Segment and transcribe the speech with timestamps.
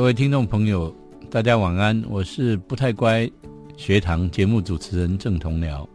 [0.00, 0.90] 各位听众朋友，
[1.30, 3.30] 大家晚安，我是不太乖
[3.76, 5.86] 学堂节目主持人郑同僚。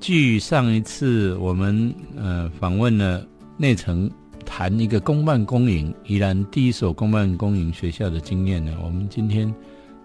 [0.00, 3.22] 据上一次我们呃访问了
[3.58, 4.10] 内城
[4.46, 9.54] 谈一个公办公营宜兰第一所公办公营学校的经验呢，我们今天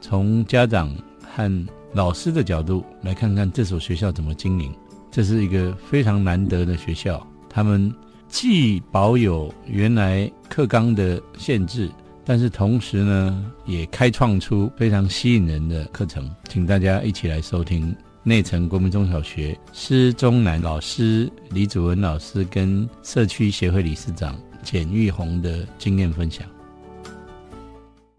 [0.02, 4.70] 从家长和老师的角度来看看这所学校怎么经营。
[5.10, 7.96] 这是一个非常难得的学校，他们
[8.28, 11.90] 既保有原来课纲的限制，
[12.30, 16.30] 但是同时呢，也开创出非常吸引人的课程。
[16.50, 26.46] 请大家一起来收听内城国民中小学施中南老师、李祖文老师跟社区协会理事长简玉红的经验分享。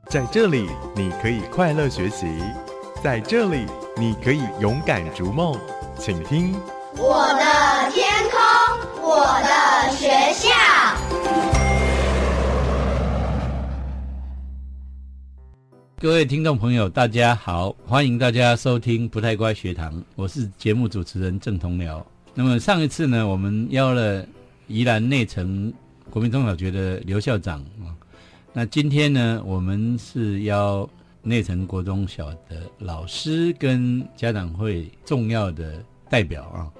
[0.07, 2.25] 在这里，你可以快乐学习；
[3.05, 3.67] 在这里，
[3.99, 5.55] 你可以勇敢逐梦。
[5.99, 6.55] 请听。
[6.97, 10.49] 我的天空，我的学校。
[16.01, 22.01] 各位听众朋友，大家好，欢迎大家收听不太乖学堂，我是节目主持人郑同僚。
[22.35, 24.25] 那么上一次呢，我们邀了
[24.69, 25.73] 宜兰内城
[26.09, 27.91] 国民中小学的刘校长啊，
[28.53, 30.89] 那今天呢，我们是邀
[31.21, 36.71] 内城国中小的老师跟家长会重要的代表啊。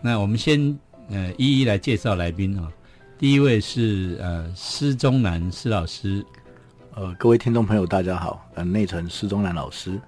[0.00, 0.78] 那我们先
[1.10, 2.70] 呃一一来介绍来宾啊。
[3.18, 6.24] 第一位是呃施中南施老师，
[6.98, 10.00] 呃各位听众朋友大家好，呃内城施中南老师。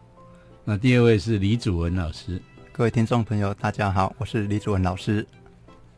[0.64, 5.24] 那第二位是李祖文老师，各位听众朋友大家好，我是李祖文老师。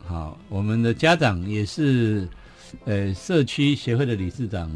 [0.05, 2.29] 好，我们的家长也是
[2.85, 4.69] 呃社区协会的理事长，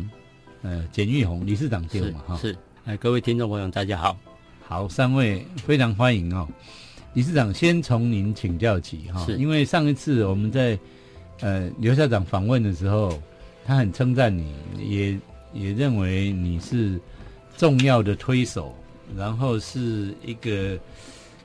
[0.64, 2.38] 呃简玉红理事长对嘛哈？
[2.38, 4.18] 是，哎各位听众朋友大家好，
[4.68, 6.48] 好三位非常欢迎哦。
[7.14, 10.80] 理事长，先从您请教起哈，因为上一次我们在
[11.42, 13.22] 呃刘校长访问的时候，
[13.64, 15.20] 他很称赞你，也
[15.54, 17.00] 也认为你是
[17.58, 18.76] 重要的推手，
[19.16, 20.78] 然后是一个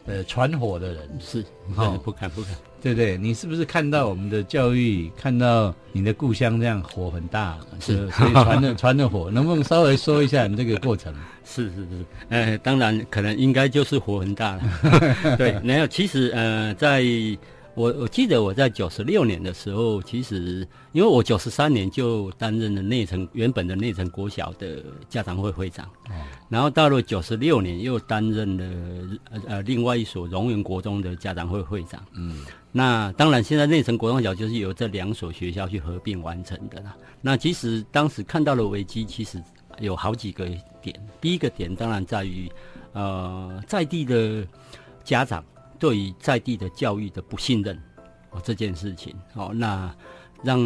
[0.07, 2.53] 呃传火的人，是，好不敢不敢。
[2.83, 11.15] 对对，你是不是看到我们的教育，看到你的故乡这样火很大，是，所以传的 传的火，能不能稍微说一下你这个过程？
[11.45, 14.63] 是是是，呃，当然可能应该就是火很大了。
[15.39, 17.05] 对，没有，其实呃，在。
[17.75, 25.89] 我我记得我在九十六年的时候，其实因为我九十三年就担任了内城原本的内城国小的家长会会长，
[26.51, 32.05] 然后到了九十六年又担任了呃另外一所荣源国中的家长会会长。
[32.13, 36.95] 嗯，那当然现在内城国中小就是由这两所学校去合并完成的啦。
[37.23, 39.43] 那其实当时看到了危机，其实
[39.81, 40.47] 有好几个
[40.83, 40.95] 点。
[41.23, 42.53] 第一个点当然在于
[42.93, 44.47] 呃在地的
[45.03, 45.43] 家长。
[45.83, 47.77] 对于在地的教育的不信任，
[48.31, 49.93] 哦这件事情，哦那
[50.45, 50.61] 让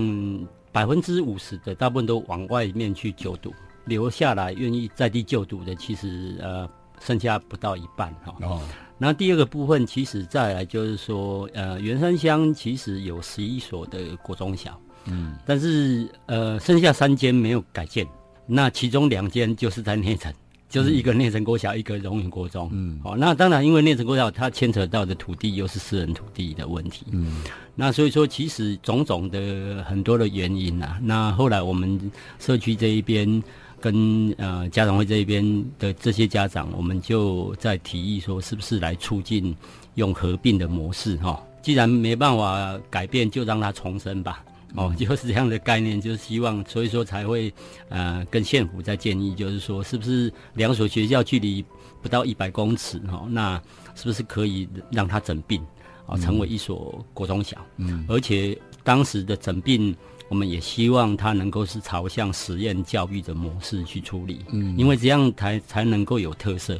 [0.70, 3.50] 百分之五十的大部分都往外面去就读，
[3.86, 6.68] 留下来愿意在地就读的，其实呃
[7.00, 8.36] 剩下不到一半哈。
[8.42, 8.60] 哦，
[8.98, 18.06] 那第二个部分，其实再来就是说，呃，元山乡其实有十一所的国中小，嗯，但是呃剩下三间没有改建，
[18.46, 20.30] 那其中两间就是在内城。
[20.68, 22.68] 就是一个内城国小，一个荣云国中。
[22.72, 27.06] 嗯，好，那当然，因为内城国小它牵扯到的土地又是私人土地的问题。
[27.12, 27.42] 嗯，
[27.74, 30.98] 那所以说，其实种种的很多的原因啊。
[31.02, 33.42] 那后来我们社区这一边
[33.80, 39.54] 跟呃家长会这一边的这些家长，我们就在提议说，是不是来促进
[39.94, 41.40] 用合并的模式哈？
[41.62, 44.44] 既然没办法改变，就让它重生吧。
[44.74, 47.52] 哦，就是这样的概念，就是希望，所以说才会，
[47.88, 51.64] 呃，跟县府在建议，就是说，是不是两所学校距离
[52.02, 53.60] 不到一百公尺，哈，那
[53.94, 55.62] 是不是可以让它整并，
[56.06, 57.56] 啊，成为一所国中小？
[57.78, 59.96] 嗯，而且当时的整并，
[60.28, 66.78] 我们也希望它能够是朝向实验教育的模式去处理，嗯，因为这样才才能够有特色，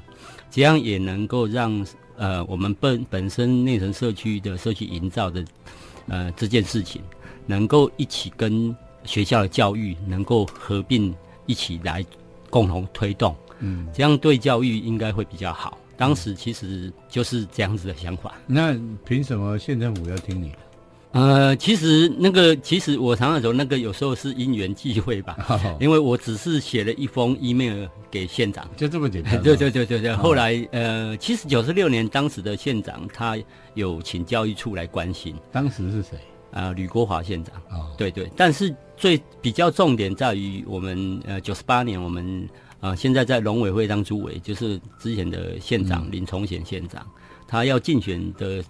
[0.50, 1.86] 这样也能够让，
[2.16, 5.44] 呃，我们本本身内城社区的社区营造的，
[6.08, 7.00] 呃，这件事情。
[7.46, 8.74] 能够一起跟
[9.04, 11.14] 学校的教育能够合并
[11.46, 12.04] 一起来
[12.50, 15.78] 共同推动，嗯，这样对教育应该会比较好。
[15.96, 18.34] 当时其实就是这样子的想法。
[18.46, 20.52] 那凭什么县政府要听你？
[21.12, 25.34] 呃，其实那个其实我常常说，那个有时候是因缘际会吧，
[25.80, 29.40] 因为我只是写了一封 email 给县长，就这么简单。
[29.42, 30.14] 对对对对对。
[30.14, 33.38] 后来呃，其实九十六年当时的县长他
[33.72, 35.34] 有请教育处来关心。
[35.50, 36.18] 当时是谁？
[36.56, 42.48] 啊，吕国华县长，哦对对，但是最比较重点在于我们呃九十八年，我们
[42.80, 47.06] 呃现在在农委会当主委，就是之前的县长林崇贤县长，
[47.46, 48.64] 他要竞选的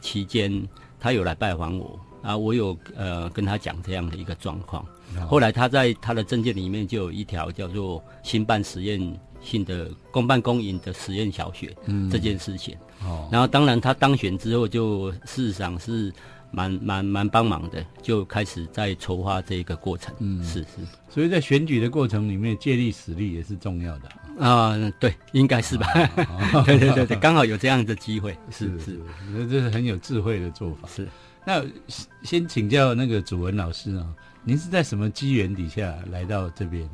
[0.00, 0.66] 期间，
[0.98, 4.84] 他有来拜访我，啊，我有呃跟他讲这样的一个状况。
[5.28, 8.98] 后来他在他的证件里面就有一条叫做新办实验
[9.40, 12.74] 性的公办公营的实验小学嗯这件事情。
[13.04, 16.10] 哦，然后当然他当选之后，就事实上是
[16.52, 20.14] 蛮蛮蛮帮忙的，就开始在筹划这个过程。
[20.20, 20.68] 嗯是是
[21.08, 24.08] 所以在选举的过程里面，借力使力也是重要的。
[24.38, 25.86] 啊、对，应该是吧？
[26.64, 28.36] 对对对对，刚好有这样的机会。
[28.50, 29.00] 是是
[29.32, 30.88] 那这是很有智慧的做法。
[30.88, 31.08] 是。
[31.44, 34.06] 那先先请教那个祖文老师啊，
[34.44, 36.88] 您是在什么机缘底下来到这边？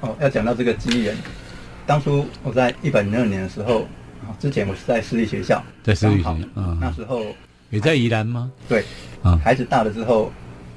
[0.00, 1.16] 哦，要讲到这个机缘，
[1.86, 3.82] 当初我在一百零二年的时候，
[4.22, 7.24] 啊，之前我是在私立学校，在私立学校嗯那时候
[7.70, 8.50] 也在宜兰吗？
[8.68, 8.84] 对，
[9.22, 9.40] 啊。
[9.44, 10.32] 孩子大了之后，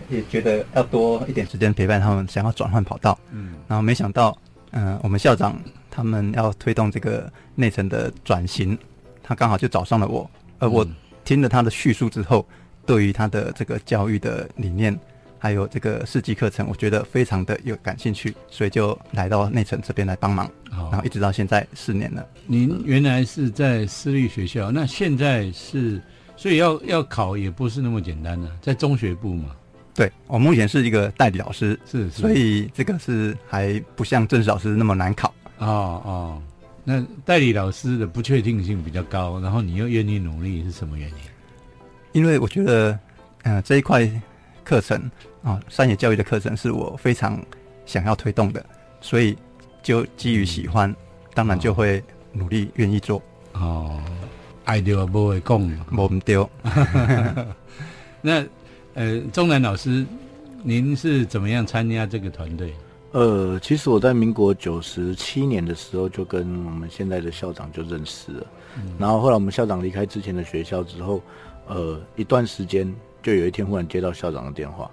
[0.09, 4.37] 也觉得要多一点时间陪伴他们，想要转换跑道，嗯，然后没想到，
[4.71, 5.59] 嗯、我们校长
[5.89, 8.77] 他们要推动这个内城的转型，
[9.23, 10.29] 他刚好就找上了我，
[10.59, 10.95] 而我嗯。
[11.23, 12.45] 听了他的叙述之后，
[12.83, 14.99] 对于他的这个教育的理念，
[15.37, 20.89] 还有这个四级课程，我觉得非常的有感兴趣，所以就来到内城这边来帮忙，好。
[20.89, 22.27] 然后一直到现在四年了。
[22.47, 26.01] 您原来是在私立学校，那现在是，
[26.41, 29.51] 所以要要考也不是那么简单的、在中学部嘛，
[29.93, 35.31] 对我目前是一个代理老师，是是，所以这个是还不像正式老师那么难考。
[35.59, 36.41] 哦哦，
[36.83, 41.15] 那代理老师的不确定性比较高，然后你又愿意努力，是什么原因？
[42.13, 42.97] 因为我觉得，
[43.43, 44.09] 呃，这一块
[44.63, 44.99] 课程
[45.43, 47.39] 啊，山野教育的课程是我非常
[47.85, 48.65] 想要推动的，
[48.99, 49.37] 所以
[49.83, 50.91] 就基于喜欢，
[51.35, 53.21] 当然就会努力愿意做。
[53.53, 54.01] 哦，
[54.65, 55.85] 爱丢不会讲嘛。
[55.97, 56.49] 我们丢，
[58.21, 58.45] 那
[58.93, 60.05] 呃，钟南老师，
[60.63, 62.73] 您是怎么样参加这个团队？
[63.11, 68.47] 呃，其实我在民国九十七年的时候就跟我们现在的校长就认识了，
[68.97, 71.21] 然后后来我们校长离开之前的学校之后，
[71.67, 74.89] 呃，一段时间就有一天忽然接到校长的电话，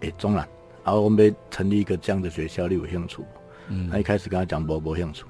[0.00, 0.46] 诶，钟南，
[0.84, 3.22] 然后我们被成立一个这样的学校，你有兴趣？
[3.68, 5.22] 嗯他一开始跟他讲不不兴趣，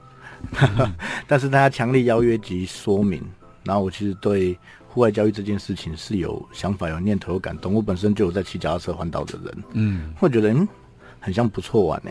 [1.29, 3.23] 但是他强力邀约及说明，
[3.65, 7.73] 然后我其实对户外教育这件事情是有想法、有念头、有感动。
[7.73, 10.69] 我本身就有在骑脚踏车环岛的人，嗯会觉得嗯，
[11.21, 12.11] 很像不错玩呢、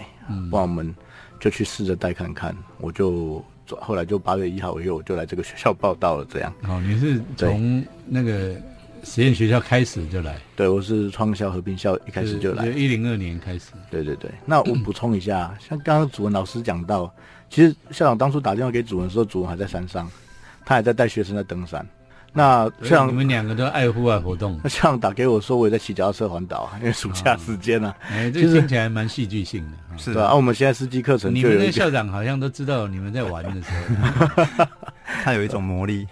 [0.50, 0.94] 不然我们
[1.40, 2.56] 就去试着带看看。
[2.80, 3.44] 我就
[3.80, 6.54] 后来就八月一号以后我就来这个学校报道了，这样。
[6.68, 8.56] 哦、你是从那个
[9.04, 12.68] 实验学校开始就来，对，我是创校和平校一开始就来。
[12.68, 13.72] 一零二年开始。
[13.90, 17.12] 对对对，那我补充一下，像刚刚主任老师讲到，
[17.50, 20.10] 其实校长当初打电话给主任的时候，主任还在山上，
[20.72, 21.86] 他还在带学生在登山。
[22.34, 29.72] 那所以校长你们两个都爱户外活动那， 校长打给我说，我也在骑脚踏车环岛啊，因为暑假时间啊， 哎，这听起来蛮戏剧性的。
[29.90, 30.34] 啊 是对吧、啊？
[30.34, 33.68] 我们现在司机课程你们那校长好像都知道你们在玩的时
[34.16, 34.66] 候，
[35.26, 36.08] 他有一种魔力。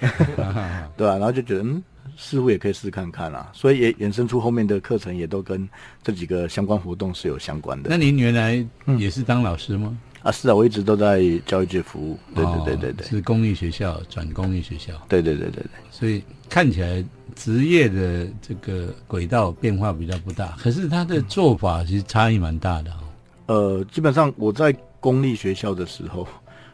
[0.98, 1.82] 对吧、然后就觉得嗯，
[2.18, 5.68] 似乎也可以试看看啊，所以也衍生出后面的课程也都跟
[6.04, 8.62] 这几个相关活动是有相关的那您原来
[8.98, 9.98] 也是当老师吗？
[10.30, 10.32] 啊。
[10.32, 15.72] 是啊，我一直都在教育界服务，对对对对哦对，是公立学校转公立学校，对对对对对。
[15.92, 17.04] 所以看起来
[17.36, 22.98] 职业的这个轨道变化比较不大，可是他的做法其实差异蛮大的哦。
[23.48, 26.28] 呃，基本上我在公立学校的时候，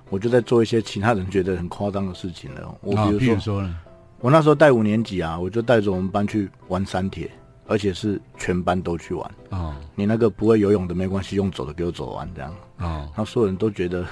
[0.09, 2.77] 我就在做一些其他人觉得很夸张的事情了。
[2.81, 3.75] 我比如说，如说呢，
[4.19, 7.31] 我那时候带五年级啊，我就带着我们班去玩山铁，
[7.67, 9.31] 而且是全班都去玩。
[9.49, 12.51] 哦你那个不会游泳的没关系，用走的给我走完这样。
[12.79, 14.05] 哦，然后所有人都觉得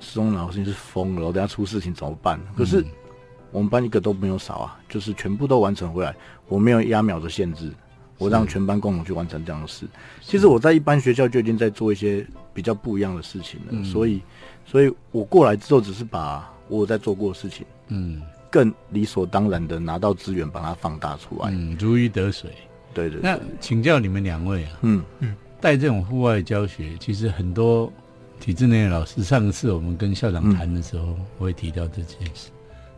[0.00, 2.40] 施中老师你是疯了，我等下出事情怎么办？
[2.56, 2.84] 可是
[3.50, 6.14] 我们班一个都没有少啊，就是全部都完成回来，
[6.48, 7.72] 我没有压秒的限制，
[8.18, 9.86] 我让全班共同去完成这样的事。
[10.20, 14.22] 其实我在一般学校就已经在做一些比较不一样的事情了，所以，
[14.64, 21.50] 所以我过来之后只是把我有在做过的事情嗯更理所当然的拿到资源，把它放大出来。
[21.50, 22.50] 嗯，如鱼得水。
[22.94, 27.92] 对对那，请教你们两位啊，嗯嗯，带这种户外教学，其实很多
[28.40, 32.50] 体制内的老师，上次我们跟校长谈的时候，我也提到这件事，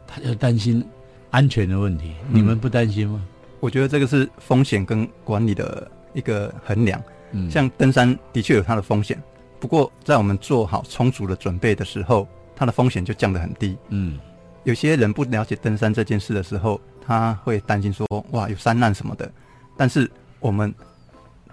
[0.06, 0.84] 他就担心
[1.30, 3.24] 安全的问题，你们不担心吗？
[3.60, 7.02] 我觉得这个是风险跟管理的一个衡量。
[7.32, 9.20] 嗯，像登山的确有它的风险，
[9.58, 13.76] 不过在我们做好充足的准备的时候，它的风险就降得很低。
[13.88, 14.18] 嗯
[14.64, 19.30] 有些人不了解登山这件事的时候，他会担心说：“哇，有山难什么的。”
[19.76, 20.74] 但是我们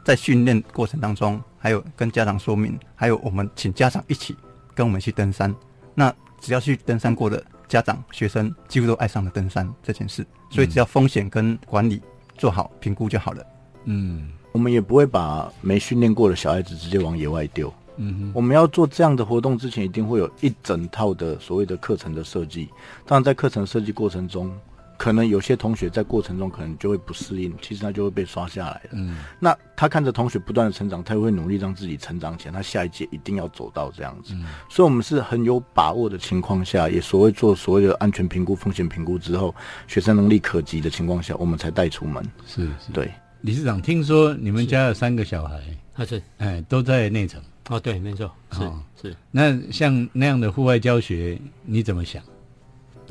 [0.04, 4.36] 在训练过程当中，还有跟家长说明，还有我们请家长一起
[4.74, 5.54] 跟我们去登山。
[5.94, 10.26] 那只要去登山过的家长、学生，几乎都爱上了登山这件事。
[10.50, 12.02] 所以只要风险跟管理
[12.38, 13.46] 做好评估就好了。
[13.86, 17.74] 嗯我们也不会把没训练过的小孩子直接往野外丢。
[17.98, 22.70] 嗯我们要做这样的活动之前，一定会有一整套的所谓的课程的设计。
[23.06, 24.52] 当然，在课程设计过程中，
[24.98, 28.90] 可能有些同学在过程中可能就会不适应，其实他就会被刷下来了。
[28.94, 34.34] 嗯，那他看着同学不断的成长，他也会努力让自己成长起来，他下一届一定要走到这样子。
[34.36, 39.54] 嗯所以，我们是很有把握的情况下，也所谓做所谓的安全评估、风险评估之后，
[39.88, 42.24] 学生能力可及的情况下，我们才带出门。
[42.46, 42.92] 是是。
[42.94, 45.62] 对，理事长，听说你们家有三个小孩，
[45.96, 47.42] 啊是哎，都在内城。
[47.70, 52.22] 哦，对，没错，是哦是，那像那样的户外教学，你怎么想？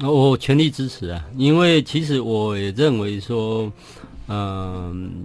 [0.01, 3.71] 我全力支持啊，因为其实我也认为说，
[4.29, 5.25] 嗯、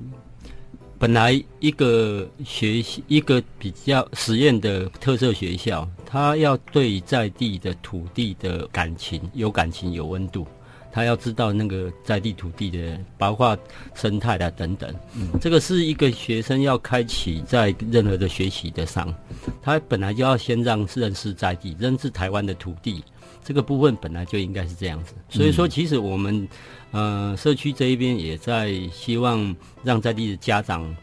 [1.00, 10.46] 本来一个学习一个比较实验的特色学校，它要对在地的土地的感情有感情有温度，
[10.92, 13.58] 他要知道那个在地土地的，包括
[13.96, 14.94] 生态啊等等，
[15.40, 19.14] 这个是一个学生要开启在任何的学习的上，
[19.62, 23.04] 他本来就要先让认识在地，认识台湾的土地。
[23.48, 26.46] 这个部分本来就应该是这样子，所以说其实我们
[26.92, 30.94] 呃社区这一边也在希望让在地的家长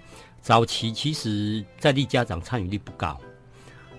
[0.42, 3.18] 早期，其实在地家长参与率不高，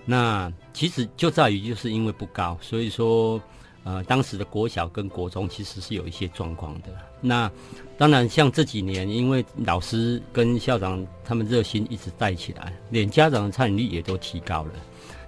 [0.04, 3.42] 那其实就在于就是因为不高，所以说
[3.82, 6.90] 呃当时的国小跟国中其实是有一些状况的。
[7.20, 7.50] 那
[7.98, 14.72] 当然像这几年，因为老师跟校长他们热心一直带起来，连家长的参与率也都提高了。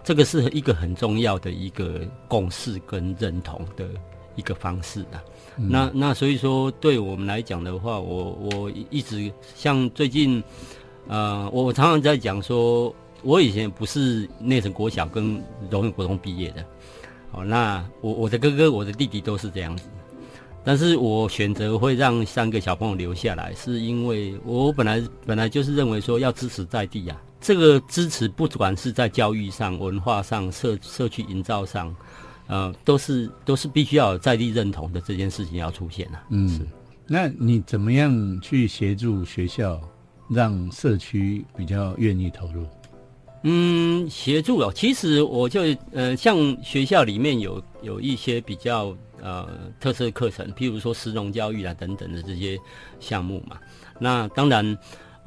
[0.09, 3.87] 这个是一个很重要的一个共识跟认同的
[4.37, 5.23] 一个方式啊。
[5.55, 10.43] 那那所以说，对我们来讲的话，我我一直像最近，
[11.09, 12.91] 呃，我我常常在讲说，
[13.23, 16.65] 我以前不是内城国小跟荣永国中毕业的，
[17.31, 19.91] 好，那我我的哥哥、我的弟弟都是这样子。
[20.65, 31.95] 但是我选择会让三个小朋友留下来，是因为我本来本来就是认为说要支持在地啊，这个支持不管是在教育上、文化上、社社区营造上，
[32.47, 36.25] 呃，都是都是必须要有在地认同的这件事情要出现啊。
[36.31, 36.61] 嗯，
[37.07, 39.81] 那你怎么样去协助学校，
[40.29, 42.67] 让社区比较愿意投入？
[43.45, 45.61] 嗯，协助哦，其实我就
[45.93, 52.59] 呃，像学校里面有有一些比较呃特色课程，譬如说实农教育啊等等的这些
[52.99, 53.57] 项目嘛。
[54.01, 54.79] 那当然，呃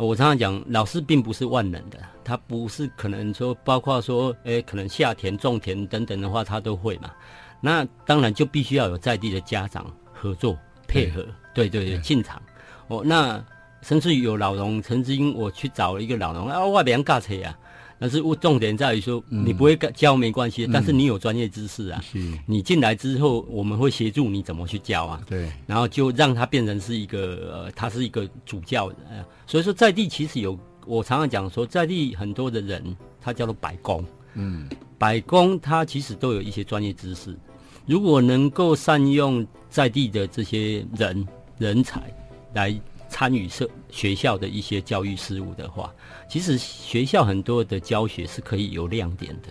[0.05, 7.11] 我常常讲，老师并不是万能的，他不是可能说包括说，诶，可能下田种田等等的话，他都会嘛。
[7.59, 12.41] 那当然就必须要有在地的家长合作配合，对对对，进场。
[12.87, 13.43] 哦，那
[13.81, 17.57] 甚至于有老农，曾经我去找了一个老农啊，我别尬车啊。
[18.01, 22.01] 但是我重点在于说，你不会教没关系，但是你有专业知识啊。
[22.01, 22.17] 是，
[22.47, 25.21] 你进来之后，我们会协助你怎么去教啊。
[25.29, 28.87] 对，然后就让他变成是一个，呃，他是一个主教。
[29.07, 32.83] 呃，所以说在地其实有，我常常讲说，在地很多的人，
[33.21, 34.03] 他叫做百工。
[34.33, 34.67] 嗯，
[34.97, 37.37] 百工他其实都有一些专业知识，
[37.85, 41.27] 如果能够善用在地的这些人
[41.59, 42.01] 人才
[42.55, 42.73] 来
[43.11, 45.93] 参与社学校的一些教育事务的话，
[46.29, 49.49] 其实学校很多的教学是可以有亮点的。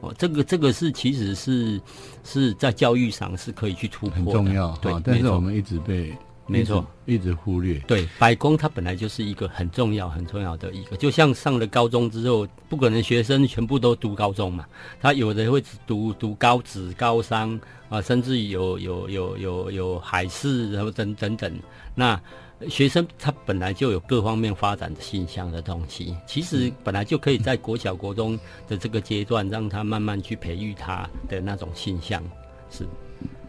[0.00, 1.80] 哦，这个这个是其实是
[2.24, 6.16] 是在教育上是可以去突破的，很重要对哈，但是我们一直被
[6.46, 7.78] 没错一直忽略。
[7.86, 14.66] 对，白工它本来就是一个很重要、很重要的一个，就像上了高中之后，不可能学生全部都读高中嘛，
[15.00, 21.52] 他有的会读读高职、高商啊，甚至有有有有有海事，然后等等等。
[21.94, 22.20] 那
[22.68, 28.38] 学生他本来就有各方面发展的倾向的东西，其实本来就可以在国小、国中
[28.68, 32.22] 的这个阶段，让他慢慢去培育他的那种倾向。
[32.70, 32.86] 是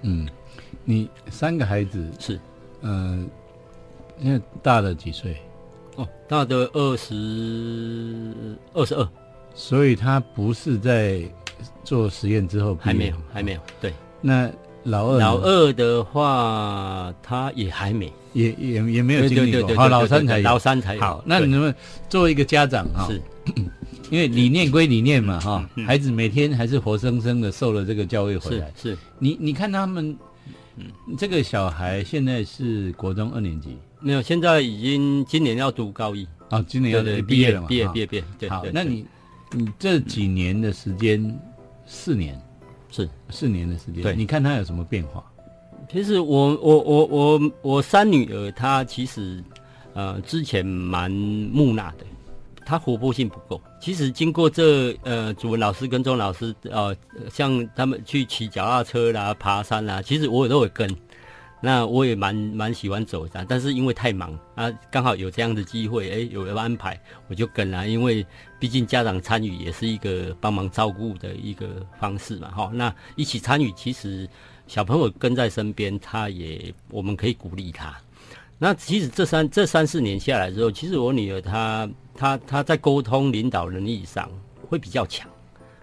[0.02, 0.28] 嗯，
[0.84, 2.40] 你三个孩子，是
[2.82, 3.26] 呃，
[4.22, 5.38] 现在大的几岁？
[5.96, 7.14] 哦，大的二十
[8.74, 9.10] 二十二。
[9.56, 11.22] 所以他不是在
[11.84, 13.62] 做实验之后还没有，还没有。
[13.80, 14.52] 对，那
[14.84, 15.20] 老二。
[15.20, 18.12] 老二的话，他也还没。
[18.34, 20.98] 也也也没有对经历过，好，老三才老三才。
[21.00, 21.24] 好。
[21.26, 21.48] 那对。
[21.48, 21.74] 你们
[22.10, 23.22] 作为一个家长哈，是。
[24.10, 28.72] 因为理念归理念嘛哈，嗯孩子每天还是活生生的受了这个教育回来。
[28.80, 30.16] 是，你你看他们，
[31.18, 37.68] 这个小孩现在是国中二年级，没有，现在已经今年要读高一，啊，今年要毕业了嘛？
[37.68, 38.24] 毕业毕业毕业。
[38.38, 39.04] 对，好那你
[39.52, 41.40] 你这几年的时间，
[41.88, 42.40] 四年
[42.94, 43.10] 是。
[43.30, 45.24] 四年的时间，对你看他有什么变化？
[45.92, 49.44] 其实我我我我我三女儿，她其实
[49.94, 52.06] 呃之前蛮木讷的，
[52.66, 53.62] 她活泼性不够。
[53.82, 56.96] 其实经过这呃主文老师跟钟老师呃
[57.30, 60.90] 像他们去骑脚踏车啦、爬山啦，其实我也都有跟。
[61.66, 68.26] 那我也蛮蛮喜欢走的，但是因为太忙啊，刚好有这样的机会，哎，有安排我就跟了，因为
[68.60, 72.70] 毕竟家长参与也是一个帮忙照顾的一个方式嘛，哈。
[72.74, 74.28] 那一起参与，其实
[74.68, 77.96] 小朋友跟在身边，他也我们可以鼓励他。
[78.60, 84.30] 那其实这三这三四年下来之后，其实我女儿她她她在沟通领导能力上
[84.68, 85.30] 会比较强，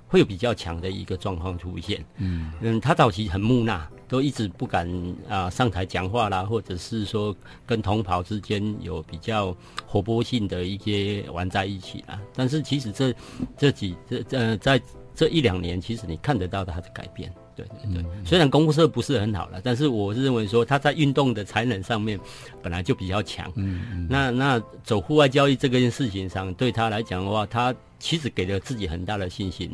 [0.07, 2.05] 会有比较强的一个状况出现。
[2.19, 4.91] 嗯嗯，她早期很木讷，都一直不敢
[5.29, 12.21] 啊、上台讲话啦，或者是说跟同袍之间有比较活泼性的一些玩在一起啦。
[12.35, 13.15] 但是其实这
[13.57, 14.83] 这几这呃在
[15.15, 17.33] 这一两年，其实你看得到他的改变。
[17.55, 22.19] 对对对，虽然公社不是很好了，但是我是认为说他在运动的才能上面
[22.63, 23.53] 本来就比较强。
[23.55, 24.07] 嗯嗯。
[24.09, 29.71] 那那走户外交易这件事情上，对他来讲的话，他其实给了自己很大的信心。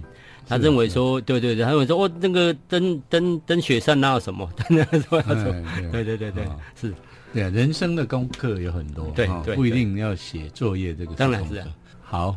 [0.47, 4.47] 他认为说，对对对，他认为说，哦，那个登登登雪山哪有什么？
[4.69, 4.85] 对
[6.05, 6.45] 对对对，
[6.79, 6.93] 是。
[7.33, 11.15] 对啊，人生的功课有很多，哈对对不一定要写作业这个。
[11.15, 11.67] 当然是啊。
[12.03, 12.37] 好，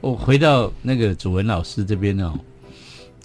[0.00, 2.32] 我回到那个祖文老师这边哦。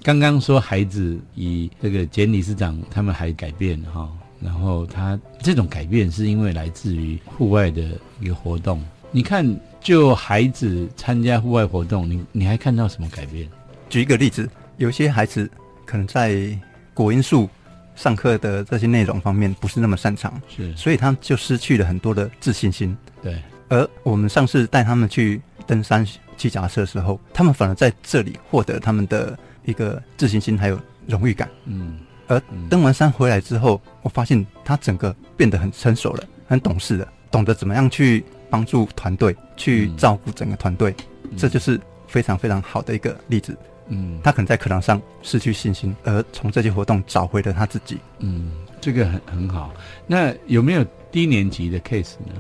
[0.04, 4.10] 刚刚说孩子以这个简理事长他们还改变哈、
[4.42, 7.82] 然后他这种改变是因为来自于户外的
[8.22, 8.84] 一个活动。
[9.12, 9.46] 你看，
[9.82, 13.48] 就孩子参加户外活动，你你还看到什么改变？
[13.90, 15.50] 举一个例子，有些孩子
[15.86, 16.58] 可能在
[16.94, 17.50] 国音数
[17.96, 22.96] 上课的这些内容方面不是那么擅长，是所以他就失去了很多的自信心。
[23.22, 26.06] 对，而我们上次带他们去登山、
[26.38, 31.50] 骑脚踏车的时候，他们反而在这里获得他们的一个自信心还有荣誉感。
[31.66, 40.96] 嗯，而登完山回来之后，我发现他整个变得很成熟了，很懂事了，懂得怎么样去帮助团队，去照顾整个团队，
[41.38, 43.56] 这就是非常非常好的一个例子。
[43.92, 47.98] 嗯他可能在课堂上失去信心，而从这些活动找回了他自己。
[48.20, 49.74] 嗯，这个很很好。
[50.06, 52.34] 那有没有低年级的 case 呢？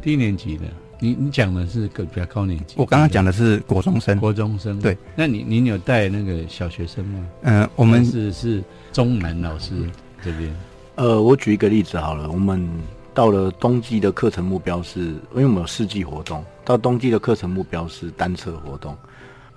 [0.00, 0.64] 低年级的，
[0.98, 2.76] 你你讲的是个比较高年级。
[2.78, 4.96] 我刚刚讲的是国中生，国中生，对。
[5.14, 7.26] 那你你有带那个小学生吗？
[7.42, 9.74] 嗯、我们是是中南老师
[10.22, 10.54] 这边。
[10.94, 12.66] 呃，我举一个例子好了，我们
[13.16, 18.94] 到了冬季的课程目标是，因为我们有四季活动，到冬季的课程目标是单车活动。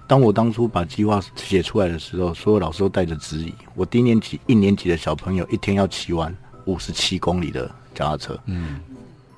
[0.08, 3.54] 当我当初把计划写出来的时候，所有老师都带着质疑。
[3.76, 8.80] 我低年级一年级的小朋友一天要骑完五十七公里的脚踏车，嗯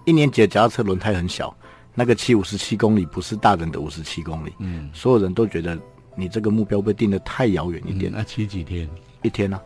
[0.05, 1.51] 一年级的脚踏车轮胎很小，
[1.95, 5.75] 那个骑五十七公里不是大人的五十七公里，嗯，所有人都觉得
[6.15, 8.12] 你这个目标被定得太遥远一点。
[8.15, 8.88] 那骑几天？
[9.23, 9.65] 一天呢、啊，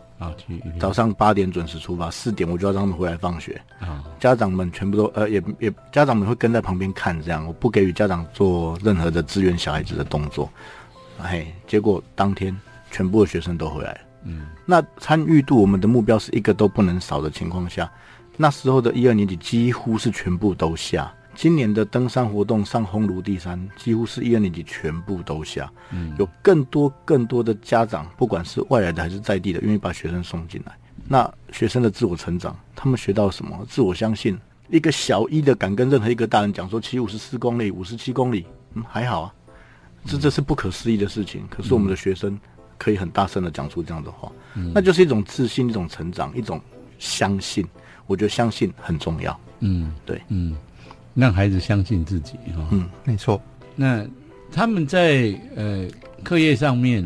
[0.78, 3.60] 早上八点准时出发，四点我就要让他们回来放学。
[3.78, 10.50] 啊，家长们全部都呃也也家长们会跟在旁边看，这样我不给予家长做任何的支援小孩子的动作。
[11.18, 12.56] 嘿，结果当天
[12.90, 13.98] 全部的学生都回来了。
[14.24, 17.90] 嗯，那参与度我们的目标是一个都不能少的情况下，
[18.36, 21.12] 那时候的一二年级几乎是全部都下。
[21.36, 25.70] 今年的登山活动上烘炉第三，几乎是一二年级全部都下。
[25.92, 30.72] 嗯有更多更多的家长，不管是外来的还是在地的，愿意把学生送进来。
[31.06, 33.64] 那学生的自我成长，他们学到什么？
[33.68, 34.36] 自我相信。
[34.70, 39.34] 一个小一的敢跟任何一个大人讲说骑五十四公里、五十七公里，嗯，还好啊。
[40.06, 41.46] 这这是不可思议的事情。
[41.50, 42.36] 可是我们的学生
[42.78, 44.32] 可以很大声的讲出这样的话，
[44.74, 46.60] 那就是一种自信、一种成长、一种
[46.98, 47.64] 相信。
[48.06, 49.38] 我觉得相信很重要。
[49.60, 50.56] 嗯，对，嗯，
[51.16, 52.64] 让孩子相信自己哈。
[52.70, 53.42] 嗯，没错，
[53.74, 54.06] 那
[54.52, 55.88] 他们在呃
[56.22, 57.04] 课业上面，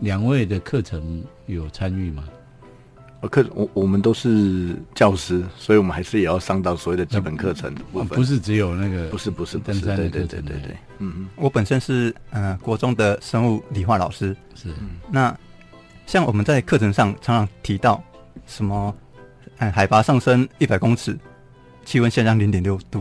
[0.00, 2.24] 两位的课程有参与吗？
[3.20, 8.08] 呃，课我我们都是教师，所以我们还是也要上到所谓的基本课程的部分。
[8.08, 11.28] 哦不是只有那个不是不是不是，登山的对课程对对对对，嗯嗯。
[11.36, 14.70] 我本身是呃国中的生物理化老师，是
[15.08, 15.32] 那
[16.04, 18.02] 像我们在课程上常常提到
[18.44, 18.92] 什么，
[19.58, 21.16] 呃，海拔上升一百公尺，
[21.84, 23.00] 气温下降零点六度，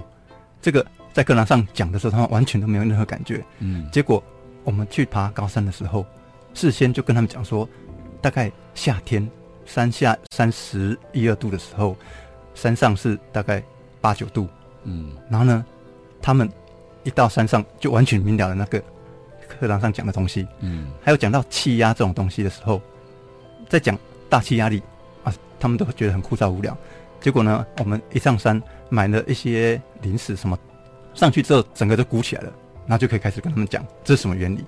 [0.61, 3.43] 这个在课堂上讲的时候，他们完全都没有任何感觉。
[3.59, 4.23] 嗯结果
[4.63, 6.05] 我们去爬高山的时候，
[6.53, 7.67] 事先就跟他们讲说，
[8.21, 9.27] 大概夏天
[9.65, 11.95] 山下三十一二度的时候，
[12.53, 13.63] 山上是大概
[13.99, 14.47] 八九度，
[14.83, 15.65] 嗯然后呢，
[16.21, 16.49] 他们
[17.03, 18.81] 一到山上就完全明了了那个
[19.47, 20.47] 课堂上讲的东西。
[20.59, 22.79] 嗯还有讲到气压这种东西的时候，
[23.67, 23.97] 在讲
[24.29, 24.81] 大气压力
[25.23, 26.77] 啊，他们都会觉得很枯燥无聊。
[27.19, 30.55] 结果呢，我们一上山买了一些零食什么，
[31.13, 32.53] 上去之后整个都鼓起来了，
[32.85, 34.63] 然后就可以开始跟他们讲这是什么原理，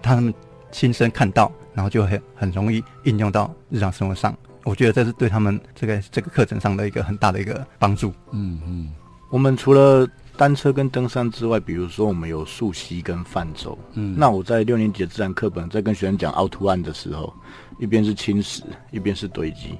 [0.00, 0.32] 他们
[0.70, 4.34] 亲身看到，然后就很很容易应用到日常生活上。
[4.62, 8.14] 我觉得这是对他们这个这个课程上的一个很大的一个帮助。
[8.30, 8.94] 嗯嗯
[9.30, 13.76] 我们除了单车跟登山之外，比如说我们有溯溪跟泛舟。
[13.94, 17.34] 嗯那我在六年级的自然课本在跟学生讲凹凸案的时候，
[17.78, 19.78] 一边是侵蚀，一边是堆积。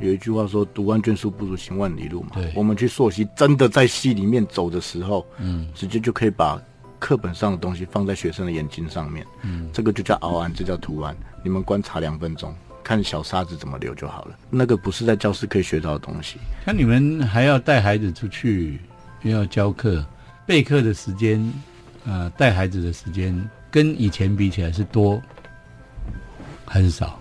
[0.00, 2.52] 有一句话说“读万卷书不如行万里路”嘛对。
[2.54, 6.60] 我们去溯溪，真的在溪里面走的时候，嗯直接就可以把
[6.98, 9.26] 课本上的东西放在学生的眼睛上面。
[9.42, 11.16] 嗯这个就叫熬案，这叫图案。
[11.42, 14.38] 你们观察两分钟，看小沙子怎么流就好了。
[14.50, 16.38] 那个不是在教室可以学到的东西。
[16.66, 18.80] 那你们还要带孩子出去，
[19.22, 20.04] 又要教课、
[20.46, 21.52] 备课的时间，
[22.04, 25.22] 呃，带孩子的时间，跟以前比起来是多
[26.64, 27.20] 还是少？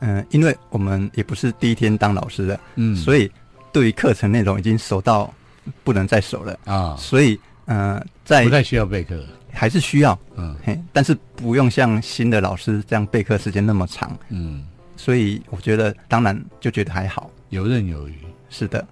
[0.00, 3.30] 嗯、因为我们也不是第一天当老师的，嗯所以
[3.72, 5.32] 对于课程内容已经熟到
[5.84, 9.24] 不能再熟了，啊，所以呃，在不太需要备课。
[9.52, 14.64] 还是需要，嗯嘿，但是不用像新的老师这样备课时间那么长，嗯，
[14.96, 17.28] 所以我觉得当然就觉得还好。
[17.48, 18.14] 游刃有余。
[18.48, 18.86] 是的，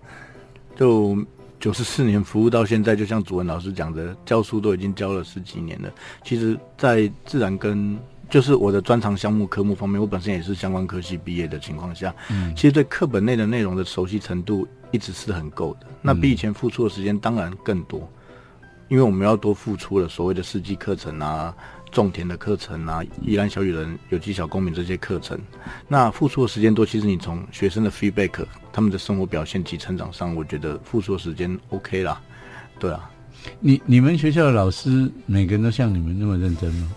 [0.77, 1.17] 就
[1.61, 5.89] 九十四年服务到现在，就像主任老师讲的，教书都已经教了十几年了。
[6.25, 7.97] 其实，在自然跟
[8.31, 15.87] 就是我的专长项目科目方面，我本身也是相关科系毕业的情况下，嗯其实对课本内的内容的熟悉程度一直是很够的。
[16.03, 18.11] 那比以前付出的时间当然更多，
[18.89, 21.55] 因为我们要多付出了所谓的四季课程啊、
[21.91, 25.39] 种田的课程啊、宜兰小雨人、有机小公民这些课程。
[25.87, 32.21] 那付出的时间多，其实你从学生的 feedback、他们的生活表现及成长上，我觉得付出的时间 OK 啦。
[32.79, 33.11] 对啊，
[33.59, 36.91] 你你们学校的老师每个人都像你们那么认真吗？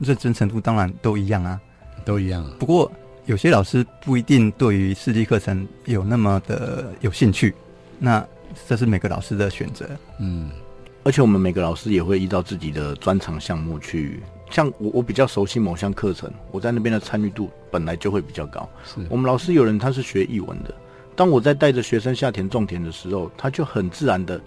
[0.00, 1.60] 认真程度当然都一样啊。
[2.04, 2.50] 都一样啊。
[2.58, 2.90] 不过
[3.26, 7.54] 有些老师不一定对于四季课程有那么的有兴趣，
[7.98, 8.26] 那
[8.66, 9.88] 这是每个老师的选择。
[10.18, 10.50] 嗯
[11.04, 18.68] 而且我们每个老师也会依照自己的专长项目去，像我我比较熟悉某项课程，我在那边的参与度本来就会比较高。
[18.84, 20.74] 是我们老师有人他是学译文的，
[21.16, 24.38] 当我在带着学生下田种田的时候，他就很自然的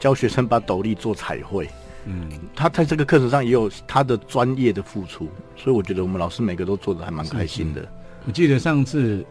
[0.00, 1.68] 教学生把斗笠做彩绘。
[2.06, 7.86] 嗯，他在这个课程上也有他的专业的付出，所以我觉得我们老师每个都做的还蛮开心的。
[8.26, 9.24] 我记得上次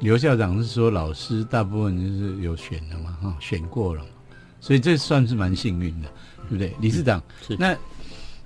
[0.00, 4.02] 刘校长是说老师大部分就是有选的嘛，哈，选过了，
[4.60, 6.08] 所以这算是蛮幸运的，
[6.48, 6.72] 对不对？
[6.80, 7.56] 理事长，是。
[7.58, 7.76] 那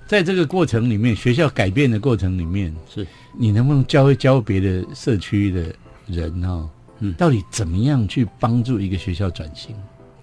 [0.06, 3.06] 在这个过程里面，学校改变的过程里面，是。
[3.36, 5.74] 你能不能教一教别的社区的
[6.06, 7.12] 人哈、嗯。
[7.14, 9.76] 到底怎么样去帮助一个学校转型？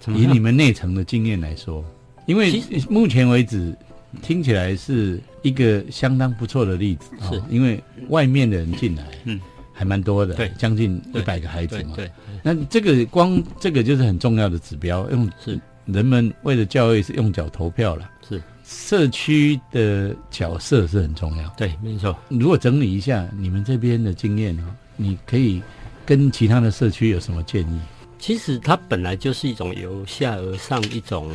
[0.08, 1.84] 以你们内层的经验来说，
[2.26, 3.76] 因为目前为止
[4.22, 9.40] 听起来是一个相当不错的例子，是哦因为外面的人进来，嗯，
[9.74, 11.94] 还蛮多的，对将近一百个孩子嘛。
[11.96, 12.12] 对对
[12.44, 21.50] 那这个光这个就是很重要的指标，用是人们为了教育是用脚投票了，是，社区的角色是很重要。
[21.58, 22.16] 对，没错。
[22.30, 24.64] 如果整理一下你们这边的经验哦，
[24.96, 25.62] 你可以
[26.06, 27.80] 跟其他的社区有什么建议？
[28.18, 31.30] 其实它本来就是一种由下而上一种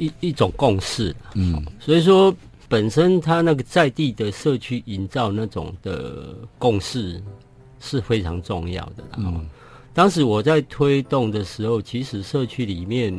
[0.00, 1.64] 一一种共识，嗯。
[1.78, 2.34] 所以说
[2.68, 7.22] 本身它那个在地的社区营造那种的共识
[7.78, 9.18] 是非常重要的啦。
[9.18, 9.46] 嗯。
[9.92, 13.12] 当时我在推动的时候，其实社区里面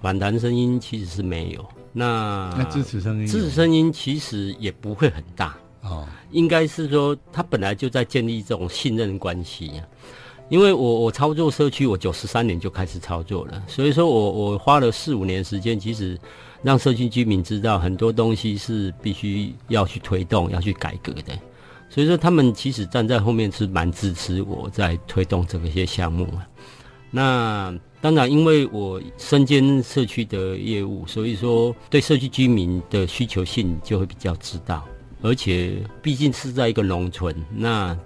[0.00, 9.88] 反弹声音其实是没有，那那支持声音，支持声音其实也不会很大，哦，应该是说他本来就在建立这种信任关系啊。
[10.48, 16.18] 因为我我操作社区，我九十三年就开始操作了，所以说我我花了四五年时间，其实
[16.62, 21.32] 让社区居民知道很多东西是必须要去推动、要去改革的。
[21.88, 26.46] 所以说他们其实站在后面是蛮支持我在推动这个些项目啊。
[27.10, 34.84] 那当然，因为我身兼社区的业务，所以说对社区居民的需求性就会比较知道。
[35.20, 37.96] 而且毕竟是在一个农村，那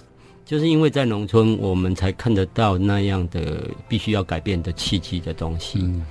[0.46, 5.80] 就是因为在农村，我们才看得到那样的必须要改变的契机的东西。
[5.82, 6.06] 嗯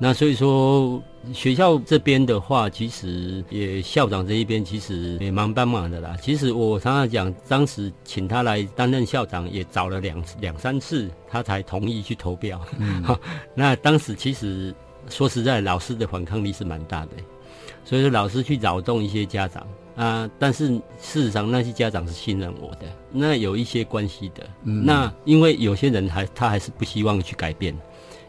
[0.00, 6.16] 那所以说，学校这边的话，其实也校长这一边其实也蛮帮忙的啦。
[6.22, 12.64] 其实我常常讲，当时请他来担任校长，也找了两两三次，他才同意去投标。
[13.56, 14.72] 那当时其实
[15.10, 17.12] 说实在，老师的反抗力是蛮大的，
[17.84, 24.48] 所以说老师去扰动一些家长啊，但是事实上那些家长是信任我的，那有一些关系的。
[24.64, 27.76] 嗯那因为有些人还他还是不希望去改变。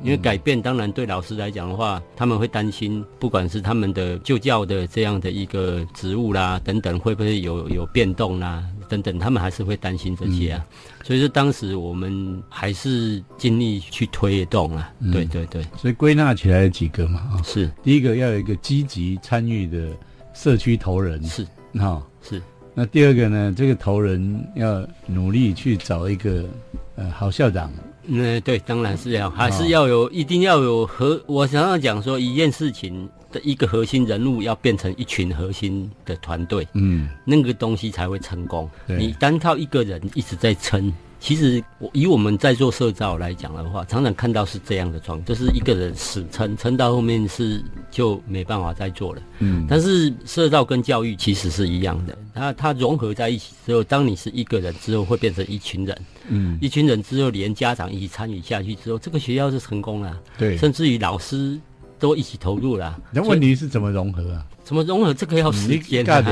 [0.03, 10.65] 因为改变当然对老师来讲的话，他们会担心，不管是他们的就教的这样的一个职务啦等等，会不会有有变动啦等等，他们还是会担心这些啊。
[11.03, 14.91] 所以说当时我们还是尽力去推动啊。
[14.99, 19.89] 嗯对对对，所以归纳起来有几个嘛啊，是第一个要有一个积极参与的
[20.33, 22.01] 社区头人，是哈。
[22.21, 22.41] 是
[22.75, 26.45] 那第二个呢，这个头人要努力去找一个
[26.95, 27.71] 呃好校长，
[28.03, 31.21] 那对，当然是要，还是要有，一定要有核。
[31.27, 38.69] 我常常讲说，一件事情的一个核心人物要变成一群核心的团队，嗯，那个东西才会成功。
[38.87, 49.21] 你单靠一个人一直在撑，其实我以我们在做社造来讲的话，常常看到是这样的状，就是一个人死撑撑到后面是就没办法再做了。
[49.39, 55.97] 嗯，但是社造跟教育其实是一样的，它它融合在一起之后，当你是一个人之后，会变成一群人，
[56.29, 60.57] 嗯，一群人之后连家长一起参与下去之后，这个学校是成功了，对。
[60.57, 61.59] 甚至于老师
[61.99, 62.97] 都一起投入了。
[63.11, 64.45] 那问题是怎么融合啊？
[64.63, 65.13] 怎么融合？
[65.13, 66.23] 这个要时间啊。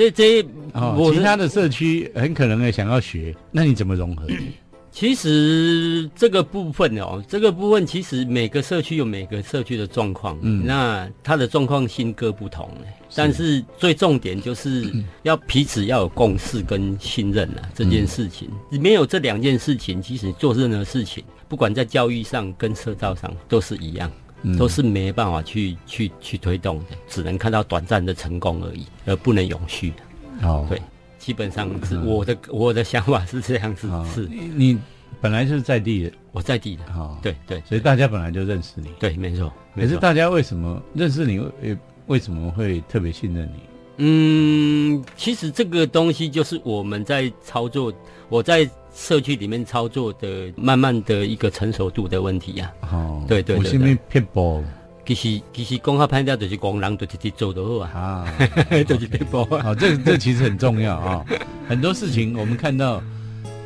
[0.00, 4.26] 这这哦，其他的社区很可能也想要学，那你怎么融合？
[4.92, 12.68] 其实这个部分哦，这个部分其实每个社区有每个社区的状况，嗯，那它的状况性各不同
[13.14, 14.90] 但是最重点就是
[15.22, 18.48] 要彼此要有共识跟信任啊，这件事情。
[18.70, 24.10] 没有这两件事情，其实做任何事情，不管在教育上跟社造上都是一样，
[24.58, 30.48] 都是没办法去去去推动的，只能看到短暂的成功而已，而不能永续的。
[30.48, 30.80] 哦，对。
[31.18, 34.78] 基本上是我的我的想法是这样子，是你
[35.20, 39.52] 本来就是在地的，我在地的，哦，对对，所以大家本来就认识你，对，没错。
[39.76, 41.38] 可是大家为什么认识你？
[41.38, 41.76] 为
[42.06, 43.60] 为什么会特别信任你？
[44.02, 47.92] 嗯，其实这个东西就是我们在操作，
[48.30, 52.72] 我在社区里面操作的，慢慢的一个成熟度的问题呀。
[52.90, 53.58] 哦，对对对。
[53.58, 54.64] 我是没骗波。
[55.04, 58.38] 其实其实讲话拍掉就是光人，就直接做的好啊，啊，
[58.88, 59.44] 就是这波。
[59.60, 61.24] 好，这这其实很重要啊。
[61.68, 63.02] 很多事情我们看到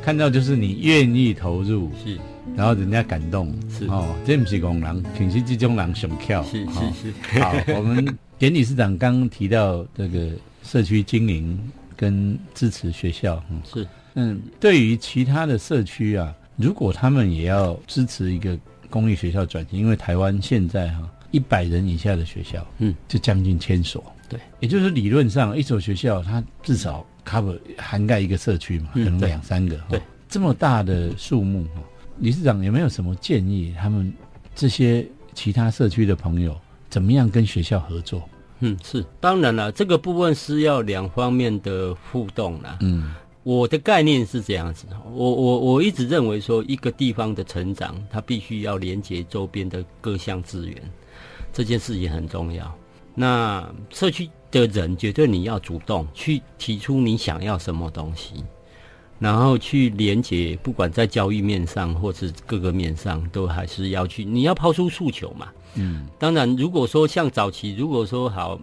[0.03, 2.19] 看到就是你愿意投入，是，
[2.55, 3.85] 然后人家感动，是。
[3.85, 7.13] 哦，这不是工人，平时这种人想跳，是是是。
[7.39, 10.31] 好，我们典理事长刚刚提到这个
[10.63, 11.57] 社区经营
[11.95, 18.57] 跟支持学校，嗯，是，嗯，对于其他的社区啊，如果他们也要支持一个
[18.89, 21.09] 公立学校转型，因为台湾现在哈。
[21.31, 31.81] 一百人以下的学校，嗯，就将近千所，对，也就是理论上一所学校它至少 cover 涵盖一个社区嘛，可能两三个，对，这么大的数目哈，
[32.19, 33.73] 理事长有没有什么建议？
[33.79, 34.13] 他们
[34.55, 36.55] 这些其他社区的朋友
[36.89, 38.23] 怎么样跟学校合作？
[38.59, 43.13] 嗯，是，当然了，这个部分是要两方面的互动啦，嗯。
[43.43, 50.75] 我的概念是这样子，我我我一直认为说，一个地方的成长，它必须要连接周边的各项资源，
[51.53, 52.75] 这件事情很重要。
[53.13, 58.43] 那社区的人绝对你要主动去提出你想要什么东西，
[59.19, 65.47] 然后去连接，不管在交易面上或是各个面上，都还是要去，你要抛出诉求嘛。
[65.75, 68.59] 嗯，当然，如果说像早期，如果说好。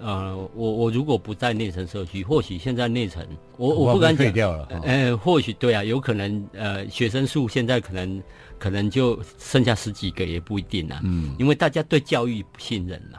[0.00, 4.68] 呃，我我如果不在内城社区，或许现在内城，我我不敢讲，掉了。
[4.82, 8.22] 呃，或许对啊，有可能呃，学生数现在可能
[8.58, 11.00] 可能就剩下十几个，也不一定啊。
[11.04, 13.18] 嗯，因为大家对教育不信任嘛。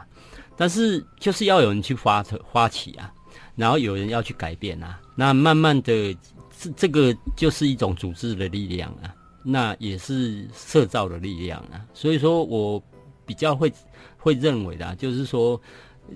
[0.56, 2.22] 但是就是要有人去发
[2.52, 3.12] 发起啊，
[3.56, 5.00] 然后有人要去改变啊。
[5.16, 6.16] 那慢慢的，
[6.58, 11.84] 这这个就是一种组织的力量啊，那也是社造的力量啊。
[11.94, 12.82] 所以说我
[13.24, 13.72] 比较会
[14.16, 15.60] 会认为的，就是说。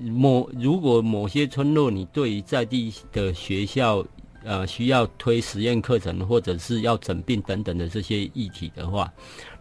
[0.01, 4.07] 某如果某些村落，你对于在地的学校，
[4.45, 9.13] 呃，需要推实验课程，或者是要诊病等等的这些议题的话，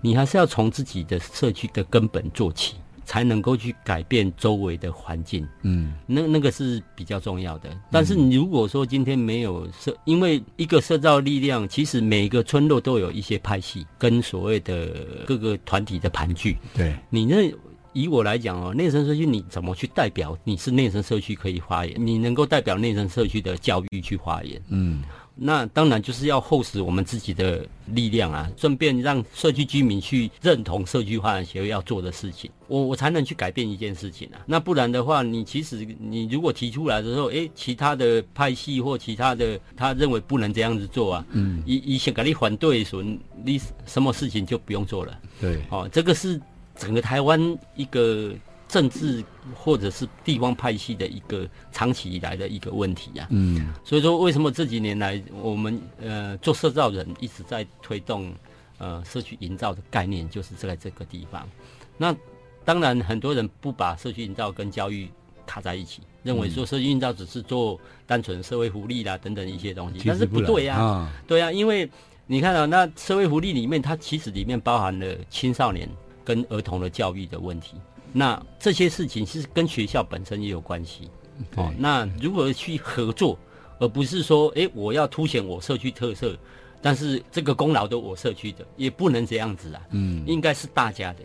[0.02, 2.76] 你还是要从自己的社区的根本做起，
[3.10, 5.48] 才能够去改变周围的环境。
[5.64, 7.76] 嗯，那那个是比较重要的。
[7.90, 16.56] 但是你如果说今天没有社，因为一个社造力量，其实每个村落都有一些派系跟所谓的各个团体的盘踞。
[16.76, 17.52] 对，你那。
[17.92, 20.38] 以我来讲哦，内城社区你怎么去代表？
[20.44, 24.62] 你是内城社区可以发言，你能够代表内城社区的教育去发言。
[24.70, 25.02] 嗯，
[25.42, 34.42] 那当然就是要厚实我们自己的力量啊，顺便让社区居民去认同社区发展协会要做的事情，我我才能去改变一件事情啊。
[34.46, 43.04] 那不然的话，你其实你如果提出来的时候，哎，其他的派系或其他的他认为不能这样子做啊，嗯，以以想给你反对说，
[43.44, 45.20] 你什么事情就不用做了。
[45.40, 46.40] 对，哦，这个是。
[46.76, 48.34] 整个台湾一个
[48.70, 49.22] 政治
[49.56, 58.32] 或者是地方派系的一个长期以来的一个问题呀，嗯，所以说为什么这几年来我们呃做社造人一直在推动
[58.78, 61.50] 呃社区营造的概念，就是在这个地方。
[61.98, 62.16] 那
[62.64, 65.10] 当然很多人不把社区营造跟教育
[65.48, 71.90] 卡在一起，认为说社区营造只是做单纯社会福利啦等等一些东西，但是不对呀，对呀，因为
[72.28, 75.90] 你看啊，那社会福利里面它其实里面包含了青少年。
[76.22, 77.76] 跟儿童的教育的问题，
[78.12, 81.10] 那这些事情是跟学校本身也有关系。
[81.56, 83.38] 哦，那如何去合作，
[83.80, 86.38] 而不是说，哎，我要凸显我社区特色，
[86.82, 89.82] 但是这个功劳都我社区的，也不能这样子啊。
[89.92, 91.20] 嗯，应该是大家的，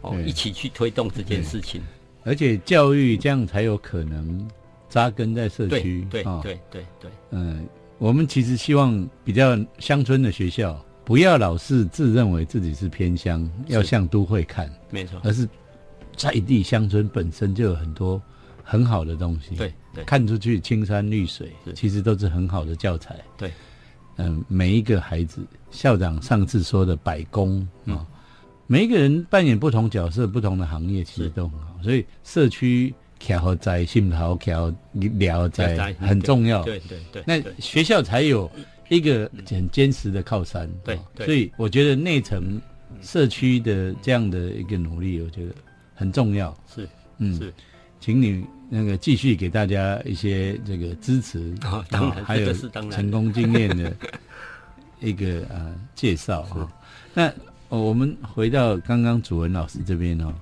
[0.00, 1.80] 哦，一起去推动这件事情。
[2.24, 4.48] 而且教育这样才有可能
[4.88, 6.06] 扎根在社区。
[6.10, 7.10] 对对对对对。
[7.30, 7.66] 嗯，
[7.98, 15.48] 我们其实希望比较乡村的学校，不要老是自认为自己是偏乡，要向都会看，没错，而是
[16.16, 18.20] 在地乡村本身就有很多
[18.62, 19.54] 很好的东西。
[19.56, 23.20] 对对看出去青山绿水，其实都是很好的教材。
[23.36, 23.52] 对，
[24.16, 28.06] 嗯，每一个孩子，校长上次说的百工啊、嗯
[28.68, 31.76] 每一个人扮演不同角色、不同的行业，其实都很好。
[31.82, 36.62] 所以社区调在信头调聊在在很重要。
[36.62, 38.50] 对对对，那学校才有
[38.88, 40.70] 一个很坚实的靠山。
[40.84, 42.58] 对所以我觉得内层
[43.02, 45.52] 社区的这样的一个努力，我觉得
[46.02, 46.52] 很重要。
[46.74, 46.88] 是
[47.18, 47.54] 嗯，是，
[48.00, 52.52] 请你那个继续给大家一些这个支持，哦当然还有
[52.90, 53.94] 成功经验的
[55.00, 56.68] 一个呃介绍哈。
[57.14, 57.28] 那、
[57.68, 60.34] 哦我们回到刚刚祖文老师这边哦，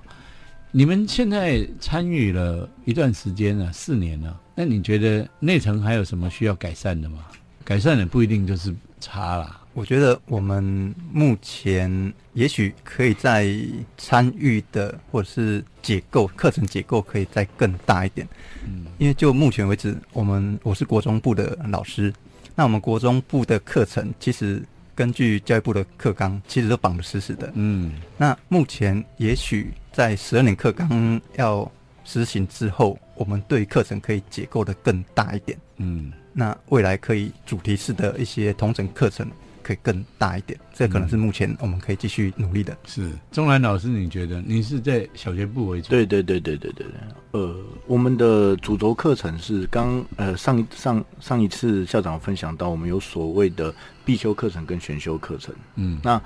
[0.71, 7.19] 你们现在参与了一段时间了，四年了，那你觉得内层还有什么需要改善的吗？
[7.63, 13.49] 改善的不一定就是差啦，我觉得我们目前也许可以在
[13.97, 18.27] 参与的或者是结构课程结构可以再更大一点。
[18.65, 22.13] 嗯，因为就目前为止，我们我是国中部的老师，
[22.53, 24.61] 那我们国中部的课程其实
[24.93, 27.49] 根据教育部的课纲，其实都绑得死死的。
[27.55, 31.69] 嗯那目前也许在十二年课纲要
[32.03, 35.57] 实行之后，我们对课程可以解构的更大一点。
[35.77, 39.29] 嗯那未来可以主题式的一些同整课程
[39.63, 42.75] 可以更大一点，这可能是目前我们可以继续努力的。
[42.85, 45.89] 是钟兰老师，你觉得你是在小学部为主？
[45.89, 47.55] 对对对对对对对，呃，
[47.87, 55.53] 我们的主轴课程是刚呃上一上上一次校长分享到，我们有所谓的必修课程跟选修课程。
[55.75, 56.21] 嗯那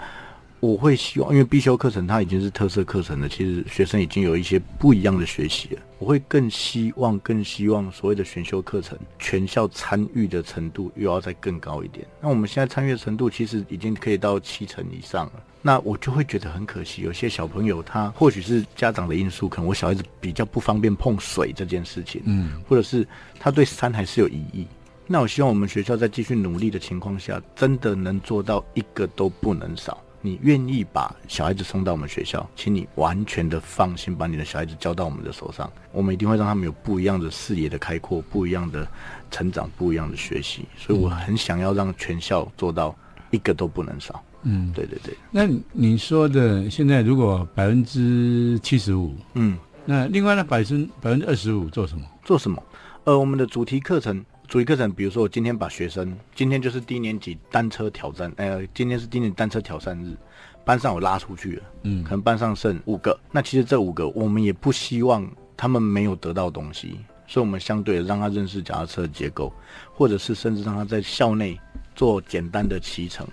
[0.66, 5.82] 我会希望，因为必修课程它已经是特色课程了，其实学生已经有一些不一样的学习了。
[6.00, 12.06] 我会更希望，更希望所谓的选修课程全校参与的程度又要再更高一点。
[12.20, 15.34] 那我们现在参与的程度其实已经可以到七成以上了。
[15.62, 23.08] 那我就会觉得很可惜，有些小朋友他或许是家长的因素，可能我小孩子比较不方便碰水这件事情，嗯或者是
[23.40, 24.66] 他对山还是有疑义。
[25.08, 30.02] 那我希望我们学校在继续努力的情况下，真的能做到一个都不能少。
[30.26, 38.88] 你愿意把小孩子送到我们学校，请你完全的放心，把你的小孩子交到我们的手上，我们一定会让他们有不一样的视野的开阔，不一样的
[39.30, 40.66] 成长，不一样的学习。
[40.76, 42.96] 所以我很想要让全校做到
[43.30, 44.24] 一个都不能少。
[44.42, 52.04] 嗯，对对对，那你说的现在如果百分之七十五，嗯，那另外那百分百分之二十五做什么？
[52.24, 52.62] 做什么？
[53.06, 60.16] 呃，我们的主题课程，主题课程，比如说我今天把学生，今天就是低年级单车挑战，呃，今天是低年级单车挑战日，
[60.64, 62.04] 班上我拉出去了，嗯。
[62.04, 65.28] 可能班上剩五个，那其实这五个我们也不希望
[65.58, 69.52] 他们没有得到东西，所以我们相对的让他认识脚踏车的结构，
[69.94, 71.60] 或者是甚至让他在校内
[71.96, 73.28] 做简单的骑乘，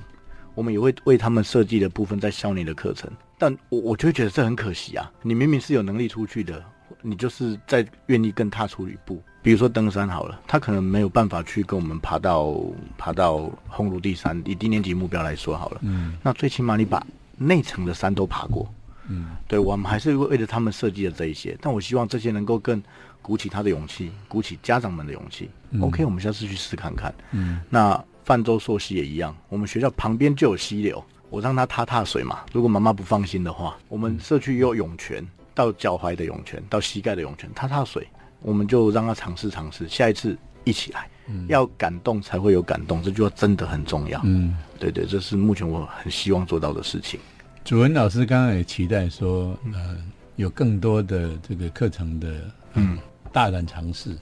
[0.54, 6.64] 我们也会为他们设计的部分在校内的课程，但我我就会觉得这很可惜啊，你明明是有能力出去的，
[7.02, 9.22] 你就是在愿意更踏出一步。
[9.42, 12.56] 比如说登山好了，他可能没有办法去跟我们爬到
[12.96, 17.04] 爬到红炉第三，以低年级目标来说好了，嗯那最起码你把
[17.36, 18.72] 内层的山都爬过，
[19.08, 22.80] 嗯对我们还是为了他们设计的这一些，但我希望这些能够更
[23.20, 25.50] 鼓起他的勇气，鼓起家长们的勇气。
[25.70, 27.12] 嗯 OK，我们下次去试看看。
[27.32, 32.38] 嗯那泛舟溯溪也一样，我们学校旁边就有溪流，我让他踏踏水嘛。
[32.52, 38.06] 如果妈妈不放心的话，我们社区也有涌泉，到脚踝的涌泉，到膝盖的涌泉，踏踏水，
[38.42, 41.08] 我们就让他尝试尝试，下一次一起来。
[41.46, 44.20] 要感动才会有感动，这句话真的很重要。
[44.24, 47.18] 嗯，对对，这是目前我很希望做到的事情。
[47.64, 49.96] 主文老师刚刚也期待说，呃，
[50.34, 52.98] 有更多的这个课程的嗯，
[53.32, 54.18] 大胆尝试，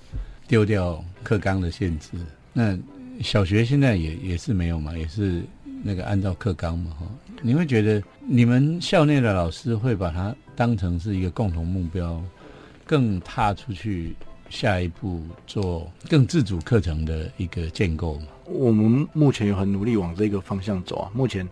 [0.46, 2.10] 丢掉课纲的限制。
[2.52, 2.78] 那
[3.22, 5.42] 小学现在也也是没有嘛，也是
[5.82, 7.06] 那个按照课纲嘛，哈。
[7.40, 12.22] 你会觉得你们校内的老师会把它当成是一个共同目标，
[12.90, 14.16] 更踏出去
[14.48, 18.26] 下一步做更自主课程的一个建构嘛？
[18.46, 21.10] 我们目前有很努力往这个方向走啊。
[21.14, 21.48] 目前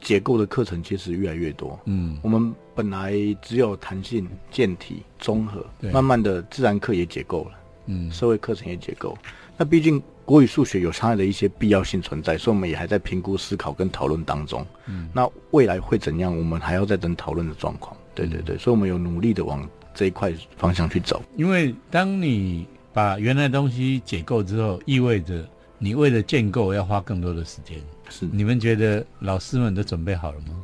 [0.00, 1.78] 结构的课程其实越来越多。
[1.84, 7.50] 嗯我们本来只有弹性、健体、综合，慢慢的自然课也解构了，
[7.84, 9.14] 嗯社会课程也解构。
[9.58, 14.66] 那毕竟国语、数学有它的一些必要性存在，所以我们也还在评估、思考跟讨论当中。
[14.86, 17.94] 嗯那未来会怎样，我们还要再等讨论的状况。
[18.14, 19.68] 对对对，所以我们有努力的往
[19.98, 21.20] 这一块方向去走。
[21.34, 25.44] 因为当你把原来东西解构之后，意味着
[25.76, 27.76] 你为了建构要花更多的时间。
[28.08, 30.62] 是你们觉得老师们都准备好了吗？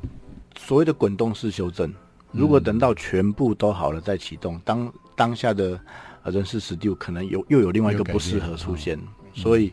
[0.56, 1.92] 所谓的滚动式修正，
[2.30, 5.80] 如果等到全部都好了再启动，当当下的
[6.22, 8.96] 呃人事实地可能有又有另外一个不适合出现，
[9.34, 9.72] 所以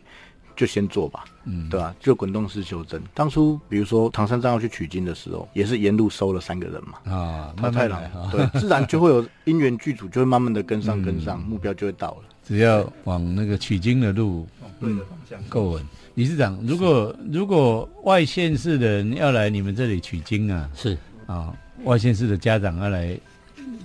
[0.56, 3.00] 就先做吧，嗯，对吧、就滚动式修正。
[3.14, 7.12] 当初比如说唐三藏要去取经的时候，也是沿路收了三个人嘛。
[7.12, 12.24] 啊，桃太郎慢慢来哈，对，自然就会有因缘剧组，就会慢慢的跟上嗯跟上，目标就会到了。
[12.44, 14.46] 只要往那个取经的路
[14.80, 15.86] 对的方向够稳。
[16.14, 23.18] 理事长，如果如果外县市的人要来你们这里取经啊，是啊，外县市的家长要来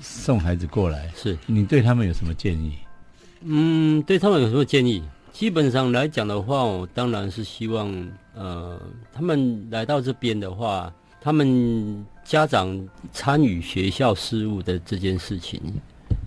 [0.01, 2.74] 送孩子过来，是，你对他们有什么建议？
[3.41, 5.03] 嗯，对他们有什么建议？
[5.38, 7.94] 基本上来讲的话，我当然是希望，
[8.34, 8.82] 呃，
[9.14, 12.76] 他们来到这边的话，他们家长
[13.14, 15.62] 参与学校事务的这件事情，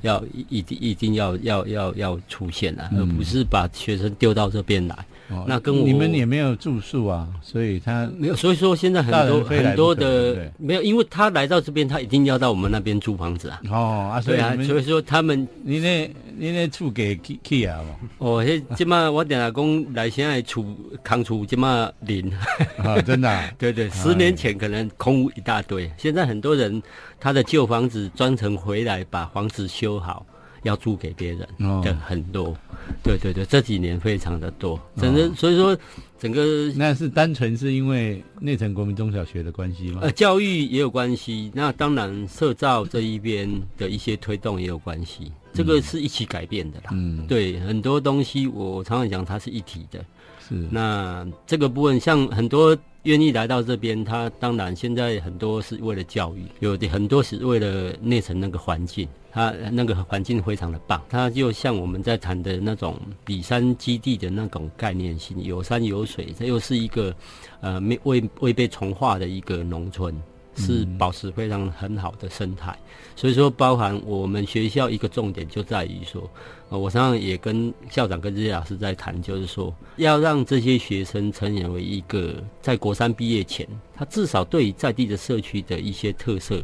[0.02, 4.96] 要一一定一定要要要要出现啊，而不是把学生丢到这边来。
[5.30, 13.60] 哦那跟我你们也没有住宿啊，所以他没有，所以说现在很多很多的没有，因为他来到这边，他一定要到我们那边租房子啊。
[13.70, 17.80] 哦啊，所以啊，所以说他们你那你那厝给去去啊
[18.18, 20.64] 哦，迄即马我定下讲来现在厝
[21.06, 23.50] 空厝即马零，嘛，啊，真的啊？
[23.58, 26.82] 对对，十年前可能空屋一大堆，现在很多人
[27.18, 30.24] 他的旧房子专程回来把房子修好，
[30.62, 31.80] 要租给别人哦。
[31.84, 32.56] 的很多，
[33.02, 35.76] 对对对，这几年非常的多，整个所以说
[36.18, 40.00] 整个那是单纯是因为内城国民中小学的关系吗？
[40.02, 40.12] 呃，？
[40.12, 46.90] 教育也有关系，那当然社造这一边的一些推动也有关系，这个是一起改变的啦。
[46.92, 50.04] 嗯，对，很多东西我常常讲它是一体的。
[50.50, 61.00] 是那这个部分，像很多愿意来到这边，他当然现在很多是为了教育，有的很多是为了内城那个环境，它那个环境非常的棒。
[61.08, 67.14] 它就像我们在谈的那种里山基地的那种概念性，有山有水，这又是一个
[67.60, 70.14] 呃没未未被重化的一个农村。
[70.56, 72.76] 是保持非常很好的生态，
[73.16, 76.28] 所以说包含我们学校一个重点就在于说，
[76.70, 86.62] 呃，我常常也跟校长跟这些老师在谈，就是说要让这些学生成长为一个在国三毕业前，他至少对于在地的社区的一些特色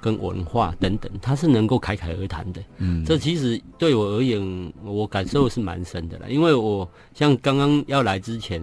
[0.00, 2.60] 跟文化等等，他是能够侃侃而谈的。
[2.78, 6.28] 嗯，这其实对我而言，我感受是蛮深的了。
[6.28, 8.60] 因为我像刚刚要来之前，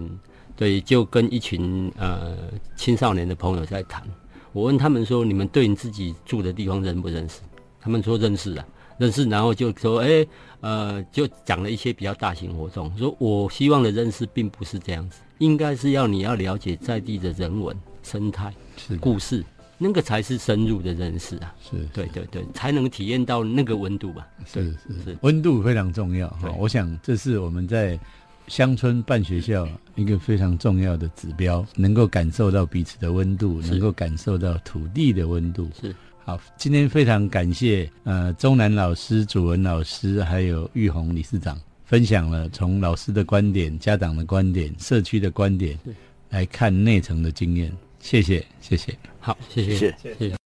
[0.54, 2.36] 对，就跟一群呃
[2.76, 4.02] 青少年的朋友在谈，
[4.52, 7.40] 我问他们说：“你们对你自己住的地方认不认识？”
[7.80, 8.64] 他们说认识啊，
[8.98, 10.26] 认识，然后就说：“哎，
[10.60, 19.44] 呃，就讲了一些比较大型活动，说我希望的认识并不是这样子，应该是要你要了解在地的人文、生态、是故事，
[19.78, 24.26] 那个才是深入的认识啊。”是，对对对，才能体验到那个温度吧。
[24.46, 26.50] 是是是温度非常重要哈。
[26.58, 27.98] 我想这是我们在
[28.46, 29.66] 乡村办学校
[29.96, 35.68] 一个非常重要的指标，能够感受到彼此的温度，能够感受到土地的温度。
[35.80, 35.96] 是
[36.26, 45.78] 好，今天非常感谢呃钟南老师、祖文老师还有玉红理事长分享了从老师的观点、家长的观点、社区的观点
[46.30, 47.70] 来看内城的经验。
[48.00, 48.96] 谢谢，谢谢。
[49.20, 50.43] 好，谢谢，谢谢谢。